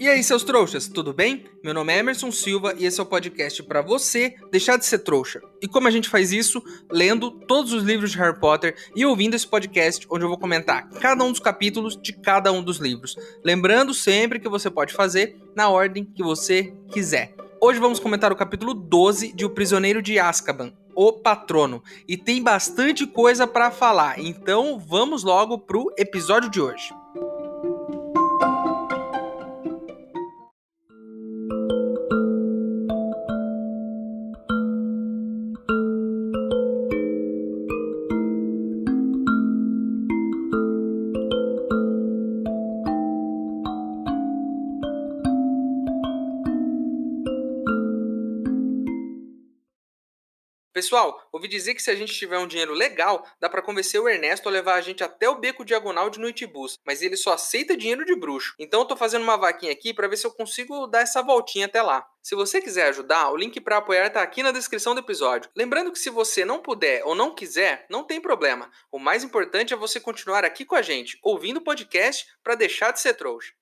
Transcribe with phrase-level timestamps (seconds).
[0.00, 1.44] E aí, seus trouxas, tudo bem?
[1.60, 5.00] Meu nome é Emerson Silva e esse é o podcast para você deixar de ser
[5.00, 5.40] trouxa.
[5.60, 6.62] E como a gente faz isso?
[6.88, 10.88] Lendo todos os livros de Harry Potter e ouvindo esse podcast onde eu vou comentar
[11.00, 13.16] cada um dos capítulos de cada um dos livros.
[13.44, 17.34] Lembrando sempre que você pode fazer na ordem que você quiser.
[17.60, 22.40] Hoje vamos comentar o capítulo 12 de O Prisioneiro de Azkaban, O Patrono, e tem
[22.40, 24.20] bastante coisa para falar.
[24.20, 26.94] Então, vamos logo pro episódio de hoje.
[50.78, 54.08] Pessoal, ouvi dizer que se a gente tiver um dinheiro legal, dá para convencer o
[54.08, 57.76] Ernesto a levar a gente até o beco diagonal de Noitibus, mas ele só aceita
[57.76, 58.54] dinheiro de bruxo.
[58.60, 61.66] Então eu tô fazendo uma vaquinha aqui para ver se eu consigo dar essa voltinha
[61.66, 62.06] até lá.
[62.22, 65.50] Se você quiser ajudar, o link para apoiar tá aqui na descrição do episódio.
[65.56, 68.70] Lembrando que se você não puder ou não quiser, não tem problema.
[68.92, 72.92] O mais importante é você continuar aqui com a gente, ouvindo o podcast para deixar
[72.92, 73.52] de ser trouxa.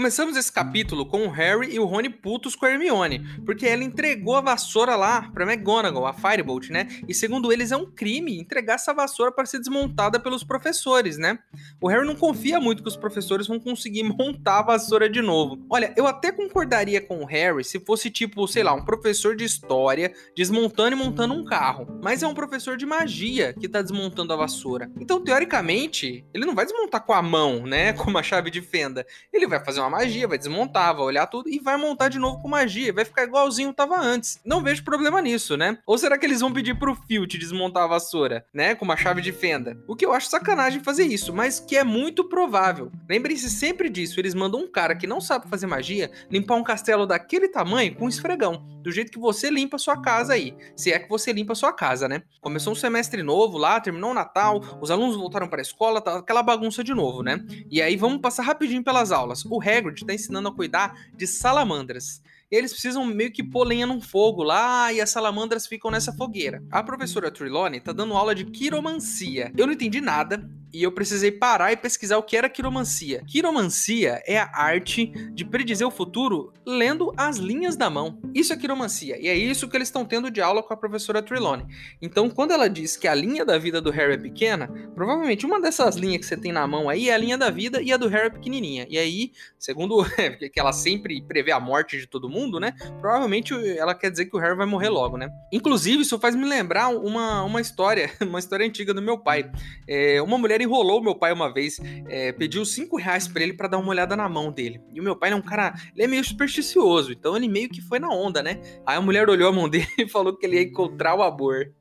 [0.00, 3.84] Começamos esse capítulo com o Harry e o Rony putos com a Hermione, porque ela
[3.84, 6.88] entregou a vassoura lá pra McGonagall, a Firebolt, né?
[7.06, 11.38] E segundo eles é um crime entregar essa vassoura para ser desmontada pelos professores, né?
[11.78, 15.62] O Harry não confia muito que os professores vão conseguir montar a vassoura de novo.
[15.68, 19.44] Olha, eu até concordaria com o Harry se fosse tipo, sei lá, um professor de
[19.44, 24.32] história desmontando e montando um carro, mas é um professor de magia que tá desmontando
[24.32, 24.90] a vassoura.
[24.98, 27.92] Então, teoricamente, ele não vai desmontar com a mão, né?
[28.00, 29.04] Com uma chave de fenda.
[29.30, 32.40] Ele vai fazer uma magia, vai desmontar, vai olhar tudo e vai montar de novo
[32.40, 34.40] com magia, vai ficar igualzinho tava antes.
[34.44, 35.78] Não vejo problema nisso, né?
[35.86, 39.20] Ou será que eles vão pedir pro Filt desmontar a vassoura, né, com uma chave
[39.20, 39.76] de fenda?
[39.86, 42.90] O que eu acho sacanagem fazer isso, mas que é muito provável.
[43.08, 47.06] Lembrem-se sempre disso, eles mandam um cara que não sabe fazer magia limpar um castelo
[47.06, 50.92] daquele tamanho com um esfregão, do jeito que você limpa a sua casa aí, se
[50.92, 52.22] é que você limpa a sua casa, né?
[52.40, 56.18] Começou um semestre novo lá, terminou o Natal, os alunos voltaram para a escola, tá
[56.18, 57.44] aquela bagunça de novo, né?
[57.70, 59.44] E aí vamos passar rapidinho pelas aulas.
[59.44, 62.22] O Hagrid está ensinando a cuidar de salamandras.
[62.50, 66.12] E eles precisam meio que pôr lenha num fogo lá e as salamandras ficam nessa
[66.12, 66.62] fogueira.
[66.70, 69.52] A professora Trelawney tá dando aula de quiromancia.
[69.56, 73.22] Eu não entendi nada, e eu precisei parar e pesquisar o que era quiromancia.
[73.26, 78.20] Quiromancia é a arte de predizer o futuro lendo as linhas da mão.
[78.34, 81.22] Isso é quiromancia, e é isso que eles estão tendo de aula com a professora
[81.22, 81.66] Trelawney.
[82.00, 85.60] Então, quando ela diz que a linha da vida do Harry é pequena, provavelmente uma
[85.60, 87.96] dessas linhas que você tem na mão aí é a linha da vida e a
[87.96, 88.86] do Harry é pequenininha.
[88.88, 90.04] E aí, segundo
[90.52, 92.74] que ela sempre prevê a morte de todo mundo, né?
[93.00, 95.30] Provavelmente ela quer dizer que o Harry vai morrer logo, né?
[95.52, 99.50] Inclusive, isso faz me lembrar uma, uma história, uma história antiga do meu pai.
[99.88, 103.68] É, uma mulher enrolou meu pai uma vez, é, pediu 5 reais pra ele para
[103.68, 104.80] dar uma olhada na mão dele.
[104.92, 107.80] E o meu pai é um cara, ele é meio supersticioso, então ele meio que
[107.80, 108.60] foi na onda, né?
[108.86, 111.72] Aí a mulher olhou a mão dele e falou que ele ia encontrar o amor.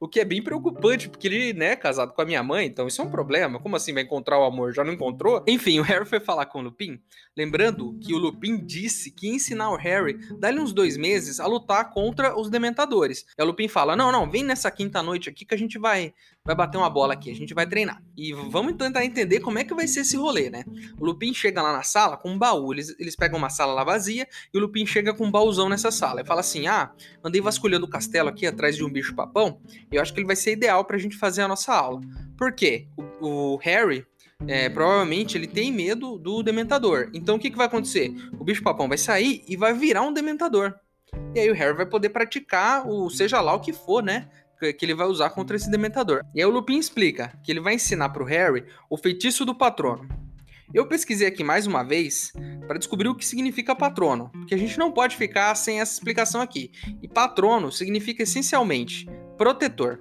[0.00, 2.86] O que é bem preocupante, porque ele, né, é casado com a minha mãe, então
[2.86, 3.60] isso é um problema.
[3.60, 4.72] Como assim vai encontrar o amor?
[4.72, 5.44] Já não encontrou?
[5.46, 7.00] Enfim, o Harry foi falar com o Lupin,
[7.36, 11.46] lembrando que o Lupin disse que ia ensinar o Harry, dali uns dois meses, a
[11.46, 13.24] lutar contra os Dementadores.
[13.38, 16.14] E o Lupin fala: Não, não, vem nessa quinta noite aqui que a gente vai,
[16.46, 18.02] vai bater uma bola aqui, a gente vai treinar.
[18.16, 20.64] E vamos tentar entender como é que vai ser esse rolê, né?
[20.98, 23.84] O Lupin chega lá na sala com um baú, eles, eles pegam uma sala lá
[23.84, 26.22] vazia e o Lupin chega com um baúzão nessa sala.
[26.22, 26.92] E fala assim: Ah,
[27.22, 30.36] andei vasculhando o castelo aqui atrás de um bicho papão eu acho que ele vai
[30.36, 32.00] ser ideal para a gente fazer a nossa aula.
[32.36, 32.86] Por quê?
[32.96, 34.06] O, o Harry,
[34.46, 37.10] é, provavelmente, ele tem medo do Dementador.
[37.14, 38.12] Então, o que, que vai acontecer?
[38.38, 40.74] O bicho-papão vai sair e vai virar um Dementador.
[41.34, 44.28] E aí o Harry vai poder praticar o seja lá o que for, né?
[44.58, 46.22] Que ele vai usar contra esse Dementador.
[46.34, 49.54] E aí o Lupin explica que ele vai ensinar para o Harry o feitiço do
[49.54, 50.08] patrono.
[50.74, 52.32] Eu pesquisei aqui mais uma vez
[52.66, 56.40] para descobrir o que significa patrono, porque a gente não pode ficar sem essa explicação
[56.40, 56.72] aqui.
[57.00, 59.06] E patrono significa essencialmente
[59.38, 60.00] protetor.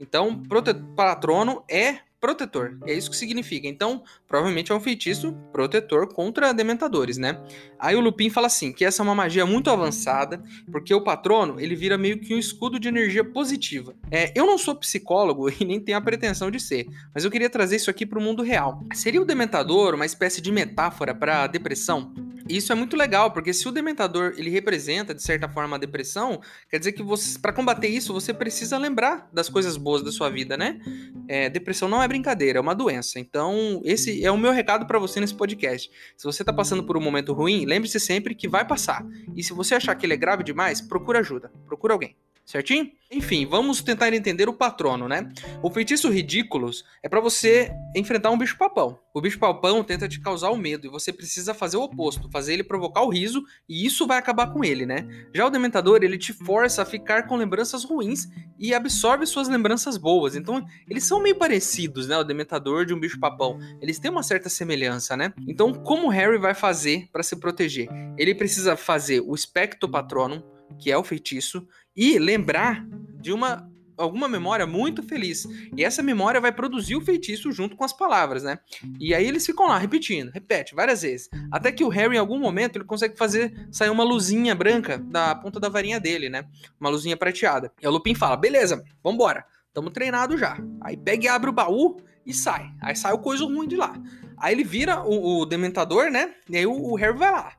[0.00, 2.78] Então, prote patrono é protetor.
[2.86, 3.66] É isso que significa.
[3.66, 7.42] Então, provavelmente é um feitiço protetor contra dementadores, né?
[7.80, 10.40] Aí o Lupin fala assim, que essa é uma magia muito avançada,
[10.70, 13.92] porque o patrono, ele vira meio que um escudo de energia positiva.
[14.08, 17.50] É, eu não sou psicólogo e nem tenho a pretensão de ser, mas eu queria
[17.50, 18.84] trazer isso aqui para o mundo real.
[18.94, 22.14] Seria o dementador uma espécie de metáfora para depressão?
[22.48, 26.40] Isso é muito legal, porque se o dementador ele representa de certa forma a depressão,
[26.68, 30.28] quer dizer que você para combater isso você precisa lembrar das coisas boas da sua
[30.28, 30.80] vida, né?
[31.28, 33.18] É, depressão não é brincadeira, é uma doença.
[33.18, 35.90] Então, esse é o meu recado para você nesse podcast.
[36.14, 39.02] Se você tá passando por um momento ruim, lembre-se sempre que vai passar.
[39.34, 42.14] E se você achar que ele é grave demais, procura ajuda, procura alguém.
[42.44, 42.90] Certinho?
[43.10, 45.30] Enfim, vamos tentar entender o patrono, né?
[45.62, 48.98] O feitiço ridículos é para você enfrentar um bicho papão.
[49.12, 52.54] O bicho papão tenta te causar o medo e você precisa fazer o oposto, fazer
[52.54, 55.06] ele provocar o riso e isso vai acabar com ele, né?
[55.34, 58.28] Já o dementador, ele te força a ficar com lembranças ruins
[58.58, 60.34] e absorve suas lembranças boas.
[60.34, 62.16] Então, eles são meio parecidos, né?
[62.16, 63.58] O dementador de um bicho papão.
[63.82, 65.34] Eles têm uma certa semelhança, né?
[65.46, 67.88] Então, como Harry vai fazer para se proteger?
[68.16, 70.42] Ele precisa fazer o Spectro Patronum,
[70.76, 71.66] que é o feitiço,
[71.96, 72.86] e lembrar
[73.20, 75.46] de uma alguma memória muito feliz.
[75.76, 78.58] E essa memória vai produzir o feitiço junto com as palavras, né?
[78.98, 82.38] E aí eles ficam lá repetindo, repete várias vezes, até que o Harry em algum
[82.38, 86.44] momento ele consegue fazer sair uma luzinha branca da ponta da varinha dele, né?
[86.80, 87.72] Uma luzinha prateada.
[87.80, 89.44] E o Lupin fala: "Beleza, vambora.
[89.72, 90.58] Tamo treinado já".
[90.80, 91.96] Aí pega e abre o baú
[92.26, 92.70] e sai.
[92.80, 93.94] Aí sai o coisa ruim de lá.
[94.36, 96.34] Aí ele vira o, o dementador, né?
[96.48, 97.52] E aí o, o Harry vai lá.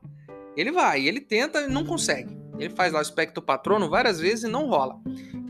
[0.56, 2.43] Ele vai, ele tenta e não consegue.
[2.58, 5.00] Ele faz lá o espectro patrono várias vezes e não rola.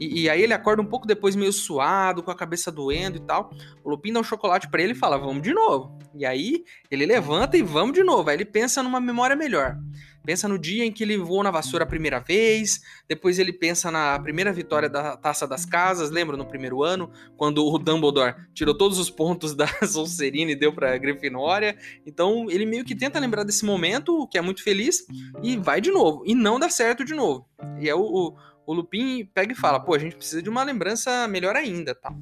[0.01, 3.21] E, e, aí ele acorda um pouco depois meio suado, com a cabeça doendo e
[3.21, 3.51] tal.
[3.83, 5.99] O Lupin dá um chocolate para ele e fala, vamos de novo.
[6.15, 8.29] E aí ele levanta e vamos de novo.
[8.29, 9.79] Aí ele pensa numa memória melhor.
[10.25, 13.91] Pensa no dia em que ele voou na vassoura a primeira vez, depois ele pensa
[13.91, 18.77] na primeira vitória da Taça das Casas, lembra no primeiro ano, quando o Dumbledore tirou
[18.77, 21.77] todos os pontos da Sonserina e deu pra Grifinória.
[22.07, 25.07] Então ele meio que tenta lembrar desse momento, que é muito feliz,
[25.43, 27.47] e vai de novo, e não dá certo de novo.
[27.81, 30.63] E é o, o o Lupin pega e fala: pô, a gente precisa de uma
[30.63, 32.15] lembrança melhor ainda, tá?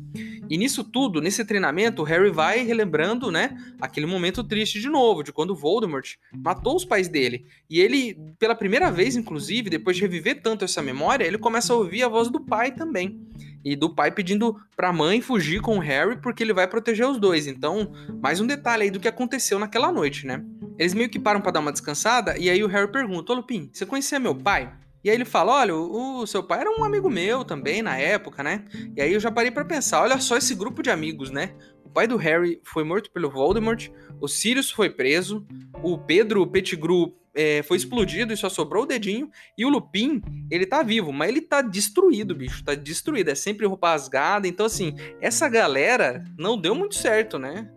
[0.48, 5.22] E nisso tudo, nesse treinamento, o Harry vai relembrando, né, aquele momento triste de novo,
[5.22, 7.46] de quando Voldemort matou os pais dele.
[7.70, 11.76] E ele, pela primeira vez, inclusive, depois de reviver tanto essa memória, ele começa a
[11.76, 13.20] ouvir a voz do pai também.
[13.64, 17.18] E do pai pedindo pra mãe fugir com o Harry porque ele vai proteger os
[17.18, 17.46] dois.
[17.46, 20.44] Então, mais um detalhe aí do que aconteceu naquela noite, né?
[20.78, 23.70] Eles meio que param para dar uma descansada e aí o Harry pergunta: Ô Lupin,
[23.72, 24.72] você conhecia meu pai?
[25.04, 28.42] E aí ele fala: olha, o, seu pai era um amigo meu também na época,
[28.42, 28.64] né?
[28.96, 31.54] E aí eu já parei para pensar: olha só esse grupo de amigos, né?
[31.84, 33.88] O pai do Harry foi morto pelo Voldemort,
[34.20, 35.46] o Sirius foi preso,
[35.82, 40.66] o Pedro Pettigrew é, foi explodido e só sobrou o dedinho, e o Lupin, ele
[40.66, 44.94] tá vivo, mas ele tá destruído, bicho, tá destruído, é sempre roupa rasgada, então assim,
[45.20, 47.70] essa galera não deu muito certo, né?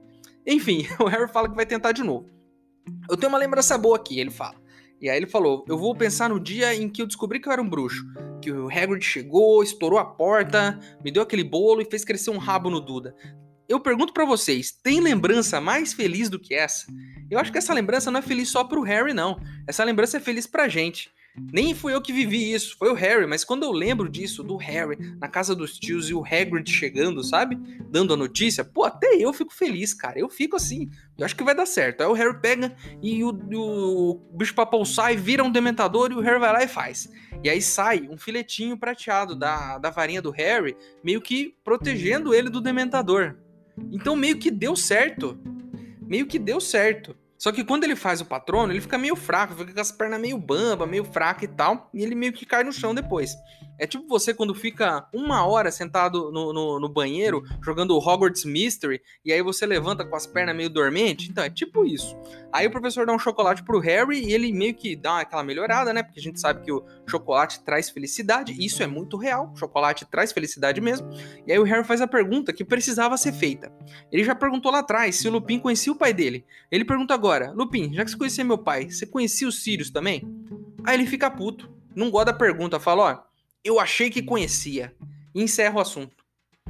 [0.46, 2.30] Enfim, o Harry fala que vai tentar de novo.
[3.10, 4.56] Eu tenho uma lembrança boa aqui, ele fala.
[5.02, 7.54] E aí ele falou: Eu vou pensar no dia em que eu descobri que eu
[7.54, 8.04] era um bruxo.
[8.42, 12.38] Que o Hagrid chegou, estourou a porta, me deu aquele bolo e fez crescer um
[12.38, 13.16] rabo no Duda.
[13.68, 16.86] Eu pergunto para vocês, tem lembrança mais feliz do que essa?
[17.32, 19.40] Eu acho que essa lembrança não é feliz só pro Harry, não.
[19.68, 21.10] Essa lembrança é feliz pra gente.
[21.38, 24.56] Nem fui eu que vivi isso, foi o Harry, mas quando eu lembro disso, do
[24.56, 27.58] Harry na casa dos tios e o Hagrid chegando, sabe?
[27.90, 30.18] Dando a notícia, pô, até eu fico feliz, cara.
[30.18, 32.02] Eu fico assim, eu acho que vai dar certo.
[32.02, 36.40] Aí o Harry pega e o, o bicho-papão sai, vira um dementador e o Harry
[36.40, 37.10] vai lá e faz.
[37.44, 42.50] E aí sai um filetinho prateado da, da varinha do Harry, meio que protegendo ele
[42.50, 43.36] do dementador.
[43.92, 45.38] Então meio que deu certo.
[46.02, 47.16] Meio que deu certo.
[47.38, 50.20] Só que quando ele faz o patrono, ele fica meio fraco, fica com as pernas
[50.20, 53.36] meio bamba, meio fraca e tal, e ele meio que cai no chão depois.
[53.78, 59.02] É tipo você quando fica uma hora sentado no, no, no banheiro jogando Hogwarts Mystery
[59.24, 61.30] e aí você levanta com as pernas meio dormente.
[61.30, 62.18] Então é tipo isso.
[62.54, 65.94] Aí o professor dá um chocolate pro Harry e ele meio que dá aquela melhorada,
[65.94, 66.04] né?
[66.04, 68.56] Porque a gente sabe que o chocolate traz felicidade.
[68.58, 69.52] Isso é muito real.
[69.54, 71.10] O chocolate traz felicidade mesmo.
[71.46, 73.72] E aí o Harry faz a pergunta que precisava ser feita.
[74.12, 76.46] Ele já perguntou lá atrás se o Lupin conhecia o pai dele.
[76.72, 80.24] Ele pergunta agora: Lupin, já que você conhecia meu pai, você conhecia o Sirius também?
[80.86, 81.74] Aí ele fica puto.
[81.94, 83.35] Não gosta da pergunta, fala: ó
[83.66, 84.96] eu achei que conhecia.
[85.34, 86.24] E encerra o assunto.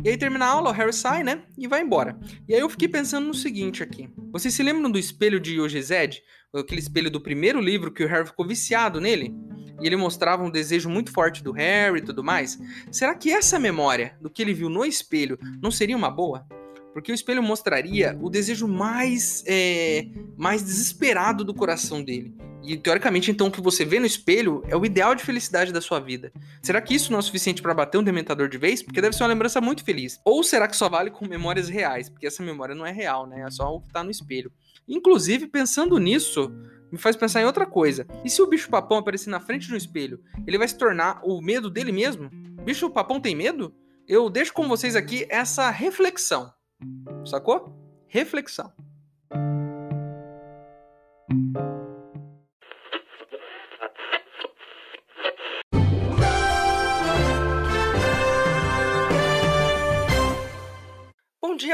[0.03, 1.43] E aí termina a aula, o Harry sai, né?
[1.57, 2.17] E vai embora.
[2.47, 4.09] E aí eu fiquei pensando no seguinte aqui.
[4.31, 6.21] Vocês se lembram do espelho de Yogezed?
[6.53, 9.33] Aquele espelho do primeiro livro que o Harry ficou viciado nele?
[9.81, 12.57] E ele mostrava um desejo muito forte do Harry e tudo mais?
[12.91, 16.47] Será que essa memória do que ele viu no espelho não seria uma boa?
[16.95, 22.33] Porque o espelho mostraria o desejo mais, é, mais desesperado do coração dele.
[22.63, 25.81] E teoricamente, então, o que você vê no espelho é o ideal de felicidade da
[25.81, 26.31] sua vida.
[26.63, 28.81] Será que isso não é suficiente para bater um dementador de vez?
[28.81, 30.21] Porque deve ser uma lembrança muito feliz.
[30.23, 32.07] Ou será que só vale com memórias reais?
[32.07, 33.41] Porque essa memória não é real, né?
[33.41, 34.49] É só o que tá no espelho.
[34.87, 36.49] Inclusive, pensando nisso,
[36.89, 38.07] me faz pensar em outra coisa.
[38.23, 41.19] E se o bicho papão aparecer na frente de um espelho, ele vai se tornar
[41.25, 42.29] o medo dele mesmo?
[42.63, 43.75] Bicho papão tem medo?
[44.07, 46.55] Eu deixo com vocês aqui essa reflexão.
[47.25, 47.73] Sacou?
[48.07, 48.71] Reflexão.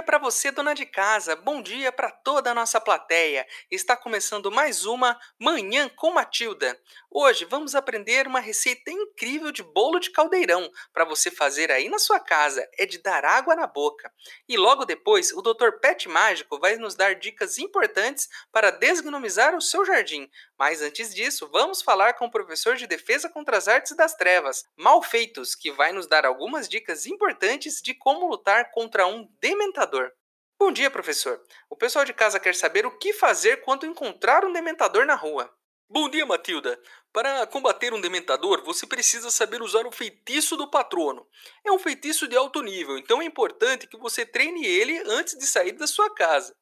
[0.02, 1.36] Dia para você, dona de casa.
[1.36, 3.46] Bom dia para toda a nossa plateia.
[3.70, 6.76] Está começando mais uma Manhã com Matilda.
[7.08, 12.00] Hoje vamos aprender uma receita incrível de bolo de caldeirão para você fazer aí na
[12.00, 12.68] sua casa.
[12.80, 14.12] É de dar água na boca.
[14.50, 15.74] E logo depois, o Dr.
[15.80, 20.28] Pet Mágico vai nos dar dicas importantes para desgnomizar o seu jardim.
[20.62, 24.64] Mas antes disso, vamos falar com o professor de Defesa contra as Artes das Trevas,
[24.78, 30.12] Malfeitos, que vai nos dar algumas dicas importantes de como lutar contra um dementador.
[30.60, 31.42] Bom dia, professor.
[31.68, 35.52] O pessoal de casa quer saber o que fazer quando encontrar um dementador na rua.
[35.90, 36.80] Bom dia, Matilda.
[37.12, 41.28] Para combater um dementador, você precisa saber usar o feitiço do patrono.
[41.66, 45.48] É um feitiço de alto nível, então é importante que você treine ele antes de
[45.48, 46.56] sair da sua casa.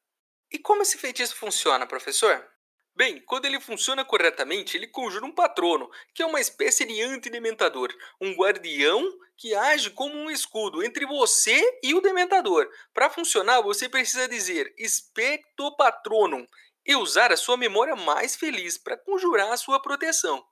[0.50, 2.49] E como esse feitiço funciona, professor?
[2.94, 7.92] Bem, quando ele funciona corretamente, ele conjura um patrono, que é uma espécie de antidementador,
[8.20, 12.68] um guardião que age como um escudo entre você e o dementador.
[12.92, 16.46] Para funcionar, você precisa dizer Specto Patronum
[16.84, 20.44] e usar a sua memória mais feliz para conjurar a sua proteção.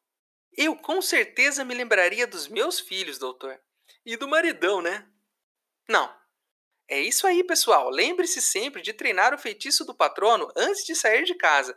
[0.56, 3.60] Eu com certeza me lembraria dos meus filhos, doutor.
[4.06, 5.06] E do maridão, né?
[5.88, 6.16] Não.
[6.88, 7.90] É isso aí, pessoal.
[7.90, 11.76] Lembre-se sempre de treinar o feitiço do patrono antes de sair de casa.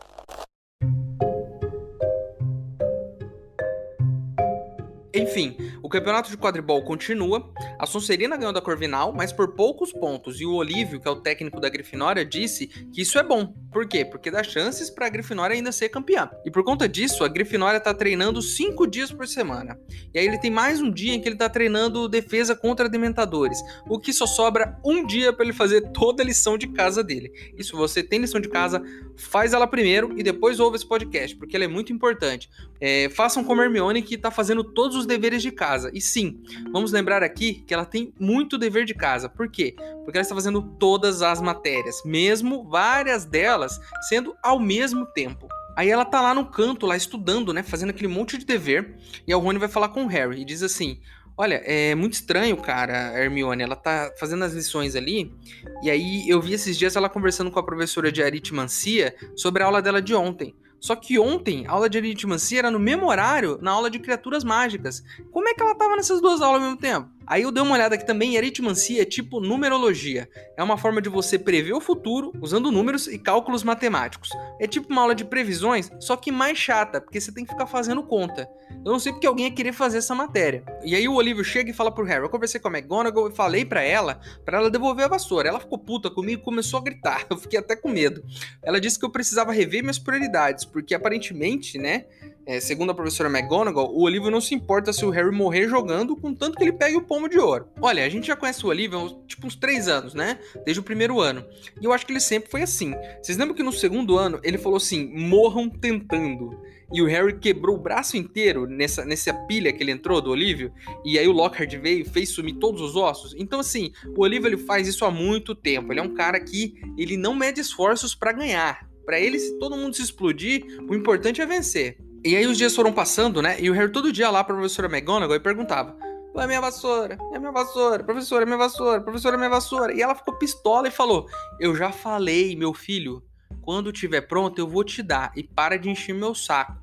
[5.21, 7.53] Enfim, o campeonato de quadribol continua.
[7.77, 10.41] A Sonserina ganhou da Corvinal, mas por poucos pontos.
[10.41, 13.53] E o Olívio, que é o técnico da Grifinória, disse que isso é bom.
[13.71, 14.03] Por quê?
[14.03, 16.27] Porque dá chances para a Grifinória ainda ser campeã.
[16.43, 19.79] E por conta disso, a Grifinória está treinando cinco dias por semana.
[20.11, 23.59] E aí ele tem mais um dia em que ele está treinando defesa contra dementadores.
[23.87, 27.31] O que só sobra um dia para ele fazer toda a lição de casa dele.
[27.55, 28.83] E se você tem lição de casa,
[29.15, 32.49] faz ela primeiro e depois ouve esse podcast, porque ela é muito importante.
[32.79, 35.91] É, façam como Hermione que está fazendo todos os deveres de casa.
[35.93, 36.41] E sim,
[36.71, 39.27] vamos lembrar aqui que ela tem muito dever de casa.
[39.27, 39.75] Por quê?
[40.03, 45.47] Porque ela está fazendo todas as matérias, mesmo várias delas sendo ao mesmo tempo.
[45.75, 47.63] Aí ela tá lá no canto, lá estudando, né?
[47.63, 48.95] Fazendo aquele monte de dever.
[49.27, 50.99] E a Rony vai falar com o Harry e diz assim:
[51.37, 53.63] Olha, é muito estranho, cara, a Hermione.
[53.63, 55.33] Ela tá fazendo as lições ali.
[55.81, 59.65] E aí eu vi esses dias ela conversando com a professora de aritmancia sobre a
[59.65, 60.53] aula dela de ontem.
[60.81, 64.43] Só que ontem, a aula de aritmancia era no mesmo horário na aula de criaturas
[64.43, 65.03] mágicas.
[65.31, 67.07] Como é que ela tava nessas duas aulas ao mesmo tempo?
[67.25, 70.29] Aí eu dei uma olhada aqui também, aritmancia é tipo numerologia.
[70.57, 74.29] É uma forma de você prever o futuro usando números e cálculos matemáticos.
[74.59, 77.67] É tipo uma aula de previsões, só que mais chata, porque você tem que ficar
[77.67, 78.49] fazendo conta.
[78.83, 80.63] Eu não sei porque alguém ia querer fazer essa matéria.
[80.83, 83.35] E aí o Olívio chega e fala pro Harry, eu conversei com a McGonagall e
[83.35, 85.49] falei para ela, para ela devolver a vassoura.
[85.49, 87.25] Ela ficou puta comigo e começou a gritar.
[87.29, 88.23] Eu fiquei até com medo.
[88.63, 92.05] Ela disse que eu precisava rever minhas prioridades, porque aparentemente, né,
[92.51, 96.17] é, segundo a professora McGonagall, o Olívio não se importa se o Harry morrer jogando,
[96.17, 97.69] contanto que ele pegue o pomo de ouro.
[97.81, 100.37] Olha, a gente já conhece o Olívio tipo uns três anos, né?
[100.65, 101.45] Desde o primeiro ano.
[101.81, 102.93] E eu acho que ele sempre foi assim.
[103.23, 106.61] Vocês lembram que no segundo ano ele falou assim: morram tentando.
[106.91, 110.73] E o Harry quebrou o braço inteiro nessa, nessa pilha que ele entrou do Olívio.
[111.05, 113.33] E aí o Lockhart veio e fez sumir todos os ossos.
[113.37, 115.93] Então, assim, o Olívio ele faz isso há muito tempo.
[115.93, 118.89] Ele é um cara que ele não mede esforços para ganhar.
[119.05, 121.97] Para ele, se todo mundo se explodir, o importante é vencer.
[122.23, 123.59] E aí os dias foram passando, né?
[123.59, 125.97] E o Harry todo dia lá pra professora McGonagall e perguntava:
[126.35, 129.93] é minha vassoura, é minha vassoura, professora, é minha vassoura, professora, é minha vassoura.
[129.93, 131.27] E ela ficou pistola e falou:
[131.59, 133.23] Eu já falei, meu filho,
[133.61, 135.31] quando tiver pronto eu vou te dar.
[135.35, 136.77] E para de encher meu saco.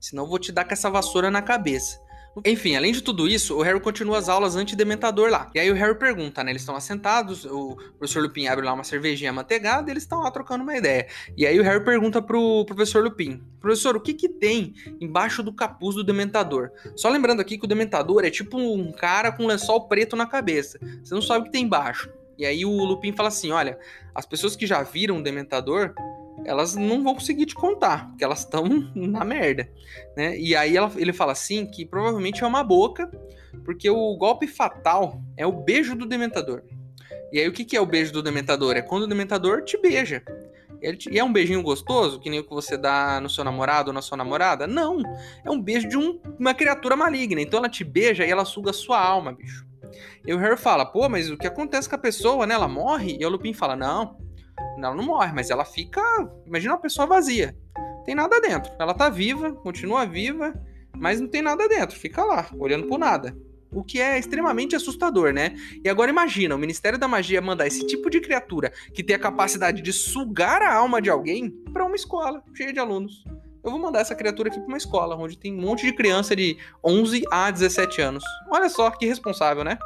[0.00, 2.00] Senão eu vou te dar com essa vassoura na cabeça.
[2.44, 5.50] Enfim, além de tudo isso, o Harry continua as aulas anti-dementador lá.
[5.54, 6.52] E aí o Harry pergunta, né?
[6.52, 10.30] Eles estão assentados, o professor Lupin abre lá uma cervejinha manteigada e eles estão lá
[10.30, 11.06] trocando uma ideia.
[11.36, 15.52] E aí o Harry pergunta pro professor Lupin: Professor, o que que tem embaixo do
[15.52, 16.70] capuz do dementador?
[16.94, 20.26] Só lembrando aqui que o dementador é tipo um cara com um lençol preto na
[20.26, 20.78] cabeça.
[21.02, 22.10] Você não sabe o que tem embaixo.
[22.38, 23.78] E aí o Lupin fala assim: olha,
[24.14, 25.94] as pessoas que já viram o dementador
[26.46, 29.68] elas não vão conseguir te contar, porque elas estão na merda,
[30.16, 30.38] né?
[30.38, 33.10] E aí ela, ele fala assim que provavelmente é uma boca,
[33.64, 36.62] porque o golpe fatal é o beijo do dementador.
[37.32, 38.76] E aí o que, que é o beijo do dementador?
[38.76, 40.22] É quando o dementador te beija.
[41.10, 43.94] E é um beijinho gostoso, que nem o que você dá no seu namorado ou
[43.94, 44.66] na sua namorada?
[44.66, 45.02] Não.
[45.44, 47.40] É um beijo de um, uma criatura maligna.
[47.40, 49.66] Então ela te beija e ela suga a sua alma, bicho.
[50.24, 52.54] E o Harry fala, pô, mas o que acontece com a pessoa, né?
[52.54, 53.16] Ela morre?
[53.18, 54.16] E o Lupin fala, não,
[54.78, 56.00] ela não morre, mas ela fica.
[56.46, 57.56] Imagina uma pessoa vazia.
[58.04, 58.72] Tem nada dentro.
[58.78, 60.54] Ela tá viva, continua viva,
[60.94, 61.98] mas não tem nada dentro.
[61.98, 63.36] Fica lá, olhando pro nada.
[63.72, 65.54] o que é extremamente assustador, né?
[65.84, 69.18] E agora imagina, o Ministério da Magia mandar esse tipo de criatura que tem a
[69.18, 73.24] capacidade de sugar a alma de alguém para uma escola cheia de alunos.
[73.62, 76.36] Eu vou mandar essa criatura aqui para uma escola onde tem um monte de criança
[76.36, 78.24] de 11 a 17 anos.
[78.48, 79.76] Olha só que responsável, né?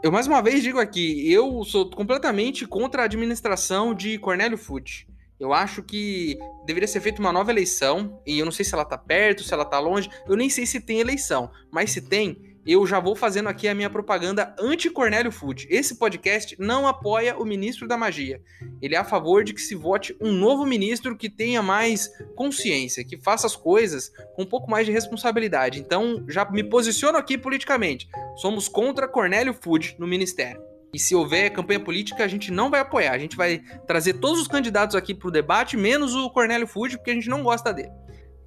[0.00, 5.08] Eu mais uma vez digo aqui, eu sou completamente contra a administração de Cornélio Fute.
[5.40, 8.84] Eu acho que deveria ser feita uma nova eleição, e eu não sei se ela
[8.84, 12.47] tá perto, se ela tá longe, eu nem sei se tem eleição, mas se tem,
[12.68, 15.66] eu já vou fazendo aqui a minha propaganda anti-Cornélio Food.
[15.70, 18.42] Esse podcast não apoia o ministro da magia.
[18.82, 23.02] Ele é a favor de que se vote um novo ministro que tenha mais consciência,
[23.02, 25.80] que faça as coisas com um pouco mais de responsabilidade.
[25.80, 28.06] Então, já me posiciono aqui politicamente.
[28.36, 30.60] Somos contra Cornélio Food no ministério.
[30.92, 33.12] E se houver campanha política, a gente não vai apoiar.
[33.12, 36.98] A gente vai trazer todos os candidatos aqui para o debate, menos o Cornélio Food,
[36.98, 37.92] porque a gente não gosta dele.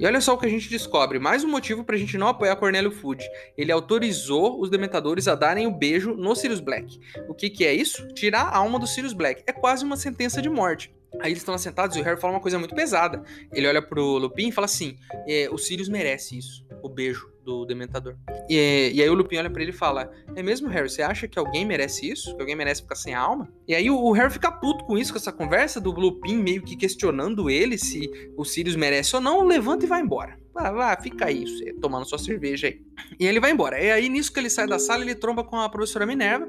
[0.01, 2.55] E olha só o que a gente descobre, mais um motivo pra gente não apoiar
[2.55, 3.23] Cornélio Food.
[3.55, 6.99] Ele autorizou os dementadores a darem o beijo no Sirius Black.
[7.29, 8.07] O que que é isso?
[8.07, 9.43] Tirar a alma do Sirius Black.
[9.45, 10.91] É quase uma sentença de morte.
[11.19, 13.21] Aí eles estão assentados e o Harry fala uma coisa muito pesada.
[13.53, 17.65] Ele olha pro Lupin e fala assim: é, o Sirius merece isso, o beijo do
[17.65, 18.15] Dementador.
[18.49, 20.89] E, e aí o Lupin olha para ele e fala: É mesmo, Harry?
[20.89, 22.35] Você acha que alguém merece isso?
[22.35, 23.51] Que alguém merece ficar sem alma?
[23.67, 26.63] E aí o, o Harry fica puto com isso, com essa conversa do Lupin meio
[26.63, 30.39] que questionando ele se o Sirius merece ou não, levanta e vai embora.
[30.53, 32.81] Vai, vai, fica aí, você, tomando sua cerveja aí.
[33.19, 33.81] E ele vai embora.
[33.81, 36.47] E aí, nisso que ele sai da sala, ele tromba com a professora Minerva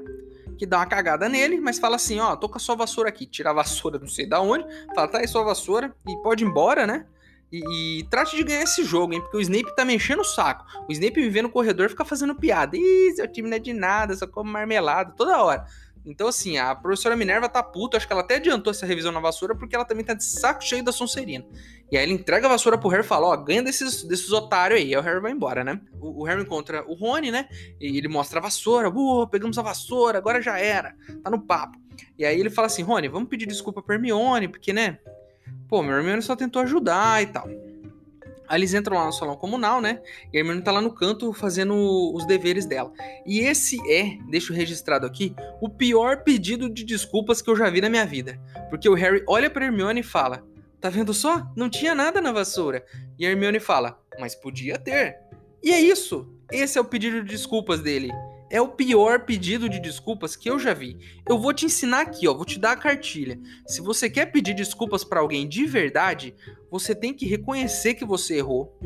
[0.57, 3.25] que dá uma cagada nele, mas fala assim: ó, tô com a sua vassoura aqui.
[3.25, 6.47] Tira a vassoura, não sei da onde, fala, tá aí sua vassoura e pode ir
[6.47, 7.05] embora, né?
[7.53, 9.21] E, e, trate de ganhar esse jogo, hein?
[9.21, 10.65] Porque o Snape tá me enchendo o saco.
[10.89, 12.75] O Snape me vê no corredor fica fazendo piada.
[12.75, 15.63] Ih, seu time não é de nada, só come marmelada, toda hora.
[16.03, 17.95] Então, assim, a professora Minerva tá puta.
[17.95, 20.63] Acho que ela até adiantou essa revisão na vassoura, porque ela também tá de saco
[20.63, 21.45] cheio da Sonserina.
[21.91, 24.79] E aí ele entrega a vassoura pro Harry e fala: Ó, ganha desses, desses otários
[24.79, 24.87] aí.
[24.87, 25.79] Aí o Harry vai embora, né?
[26.01, 27.47] O, o Harry encontra o Rony, né?
[27.79, 28.89] E ele mostra a vassoura.
[28.89, 30.95] Boa, pegamos a vassoura, agora já era.
[31.23, 31.77] Tá no papo.
[32.17, 34.97] E aí ele fala assim: Rony, vamos pedir desculpa pra Hermione, porque, né?
[35.73, 37.47] Pô, meu Hermione só tentou ajudar e tal.
[38.47, 40.03] Aí eles entram lá no salão comunal, né?
[40.31, 41.73] E a Hermione tá lá no canto fazendo
[42.13, 42.93] os deveres dela.
[43.25, 47.81] E esse é, deixo registrado aqui, o pior pedido de desculpas que eu já vi
[47.81, 48.39] na minha vida.
[48.69, 50.43] Porque o Harry olha pra Hermione e fala:
[50.79, 51.41] Tá vendo só?
[51.55, 52.85] Não tinha nada na vassoura.
[53.17, 55.17] E a Hermione fala: Mas podia ter.
[55.63, 56.31] E é isso.
[56.51, 58.11] Esse é o pedido de desculpas dele
[58.53, 60.99] é o pior pedido de desculpas que eu já vi.
[61.27, 63.39] Eu vou te ensinar aqui, ó, vou te dar a cartilha.
[63.65, 66.35] Se você quer pedir desculpas para alguém de verdade,
[66.69, 68.79] você tem que reconhecer que você errou,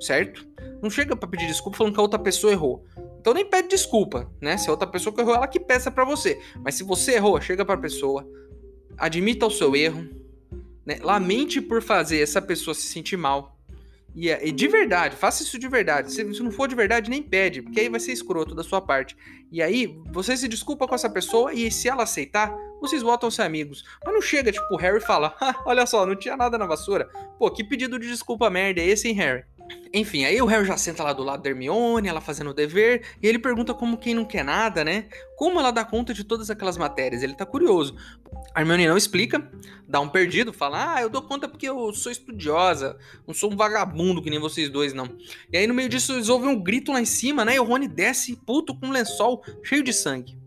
[0.00, 0.46] certo?
[0.80, 2.84] Não chega para pedir desculpa falando que a outra pessoa errou.
[3.20, 4.56] Então nem pede desculpa, né?
[4.56, 6.40] Se a outra pessoa que errou, ela que peça para você.
[6.62, 8.24] Mas se você errou, chega para a pessoa,
[8.96, 10.08] admita o seu erro,
[10.86, 11.00] né?
[11.02, 13.59] Lamente por fazer essa pessoa se sentir mal.
[14.14, 16.12] E, é, e, de verdade, faça isso de verdade.
[16.12, 18.80] Se, se, não for de verdade, nem pede, porque aí vai ser escroto da sua
[18.80, 19.16] parte.
[19.50, 23.30] E aí, você se desculpa com essa pessoa e se ela aceitar, vocês voltam a
[23.30, 23.84] ser amigos.
[24.04, 27.08] Mas não chega, tipo, o Harry fala: olha só, não tinha nada na vassoura.
[27.38, 29.44] Pô, que pedido de desculpa merda é esse, hein, Harry?
[29.92, 33.02] Enfim, aí o Harry já senta lá do lado da Hermione, ela fazendo o dever,
[33.20, 35.06] e ele pergunta como quem não quer nada, né?
[35.36, 37.22] Como ela dá conta de todas aquelas matérias?
[37.22, 37.96] Ele tá curioso.
[38.54, 39.50] A Hermione não explica,
[39.88, 43.56] dá um perdido, fala: Ah, eu dou conta porque eu sou estudiosa, não sou um
[43.56, 45.08] vagabundo que nem vocês dois, não.
[45.52, 47.56] E aí no meio disso eles ouvem um grito lá em cima, né?
[47.56, 50.39] E o Rony desce, puto, com um lençol cheio de sangue.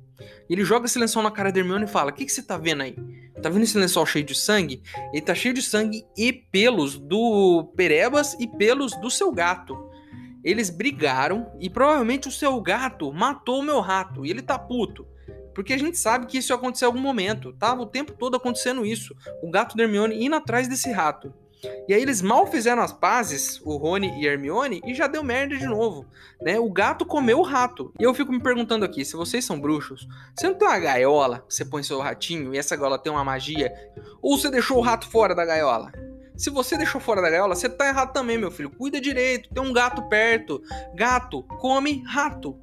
[0.50, 2.58] Ele joga esse lençol na cara da Hermione e fala: O que, que você tá
[2.58, 2.96] vendo aí?
[3.42, 4.82] Tá vendo esse lençol cheio de sangue?
[5.12, 9.78] Ele tá cheio de sangue e pelos do Perebas e pelos do seu gato.
[10.44, 15.08] Eles brigaram e provavelmente o seu gato matou o meu rato e ele tá puto.
[15.54, 17.54] Porque a gente sabe que isso ia acontecer em algum momento.
[17.54, 19.16] Tava o tempo todo acontecendo isso.
[19.42, 21.34] O gato da Hermione indo atrás desse rato.
[21.88, 25.24] E aí eles mal fizeram as pazes, o Rony e a Hermione, e já deu
[25.24, 26.06] merda de novo,
[26.42, 26.60] né?
[26.60, 27.94] O gato comeu o rato.
[28.00, 31.46] E eu fico me perguntando aqui, se vocês são bruxos, você não tem uma gaiola,
[31.48, 33.74] você põe seu ratinho e essa gaiola tem uma magia,
[34.22, 35.92] ou você deixou o rato fora da gaiola?
[36.36, 38.70] Se você deixou fora da gaiola, você tá errado também, meu filho.
[38.70, 40.62] Cuida direito, tem um gato perto.
[40.96, 42.58] Gato come rato.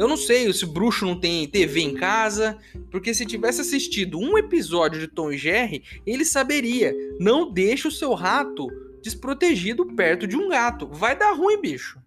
[0.00, 2.56] Eu não sei se o bruxo não tem TV em casa,
[2.90, 6.94] porque se tivesse assistido um episódio de Tom e Jerry, ele saberia.
[7.20, 8.66] Não deixe o seu rato
[9.02, 10.88] desprotegido perto de um gato.
[10.88, 12.00] Vai dar ruim, bicho.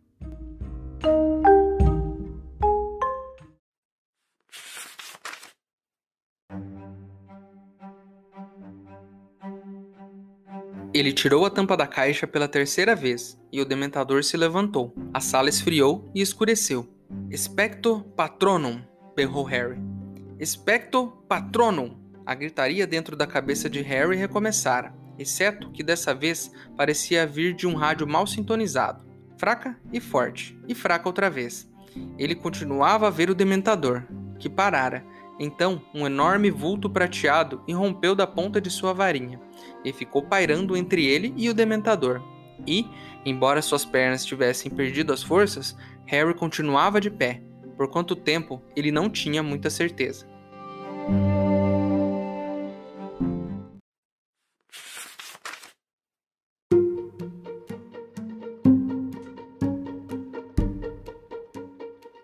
[10.92, 14.96] Ele tirou a tampa da caixa pela terceira vez e o dementador se levantou.
[15.14, 16.93] A sala esfriou e escureceu.
[17.30, 18.82] Expecto patronum,
[19.16, 19.80] berrou Harry.
[20.40, 21.98] Expecto patronum!
[22.26, 27.68] A gritaria dentro da cabeça de Harry recomeçara, exceto que dessa vez parecia vir de
[27.68, 29.04] um rádio mal sintonizado.
[29.38, 31.70] Fraca e forte, e fraca outra vez.
[32.18, 34.04] ele continuava a ver o dementador,
[34.40, 35.06] que parara.
[35.40, 39.40] Então, um enorme vulto prateado irrompeu da ponta de sua varinha
[39.84, 42.22] e ficou pairando entre ele e o dementador.
[42.68, 42.86] E,
[43.26, 47.42] embora suas pernas tivessem perdido as forças, Harry continuava de pé.
[47.78, 50.28] Por quanto tempo, ele não tinha muita certeza.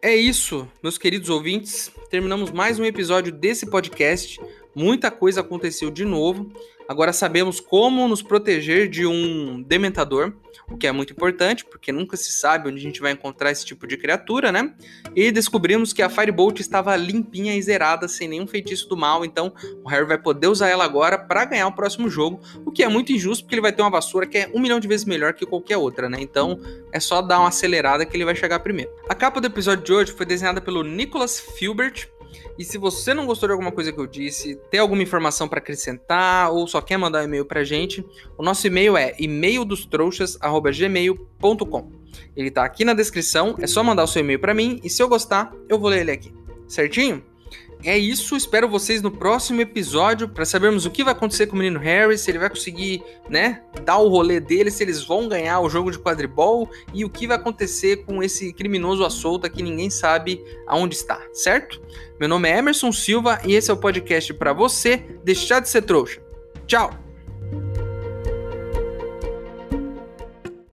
[0.02, 1.92] É isso, meus queridos ouvintes.
[2.10, 4.39] Terminamos mais um episódio desse podcast.
[4.74, 6.52] Muita coisa aconteceu de novo.
[6.89, 10.34] Agora sabemos como nos proteger de um dementador,
[10.67, 13.63] o que é muito importante, porque nunca se sabe onde a gente vai encontrar esse
[13.63, 14.73] tipo de criatura, né?
[15.15, 19.54] E descobrimos que a Firebolt estava limpinha e zerada, sem nenhum feitiço do mal, então
[19.84, 22.88] o Harry vai poder usar ela agora para ganhar o próximo jogo, o que é
[22.88, 25.34] muito injusto, porque ele vai ter uma vassoura que é um milhão de vezes melhor
[25.34, 26.17] que qualquer outra, né?
[26.19, 26.60] Então
[26.91, 28.89] é só dar uma acelerada que ele vai chegar primeiro.
[29.08, 32.10] A capa do episódio de hoje foi desenhada pelo Nicholas Filbert,
[32.58, 35.58] e se você não gostou de alguma coisa que eu disse, tem alguma informação para
[35.60, 38.06] acrescentar ou só quer mandar um e-mail pra gente,
[38.38, 41.92] o nosso e-mail é e-maildostrouxas@gmail.com.
[42.36, 45.02] Ele tá aqui na descrição, é só mandar o seu e-mail para mim e se
[45.02, 46.32] eu gostar, eu vou ler ele aqui.
[46.68, 47.24] Certinho?
[47.84, 48.36] É isso.
[48.36, 52.18] Espero vocês no próximo episódio para sabermos o que vai acontecer com o menino Harry,
[52.18, 55.92] se ele vai conseguir, né, dar o rolê dele, se eles vão ganhar o jogo
[55.92, 60.44] de quadribol e o que vai acontecer com esse criminoso à solta que ninguém sabe
[60.68, 61.82] aonde está, certo?
[62.20, 65.84] Meu nome é Emerson Silva e esse é o podcast para você deixar de ser
[65.84, 66.22] trouxa.
[66.68, 67.09] Tchau.